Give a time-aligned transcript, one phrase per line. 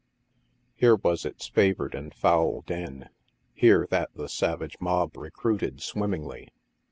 [0.73, 3.09] Here was its favored and foul den;
[3.53, 6.47] here that the savage mob recruited swimmingly.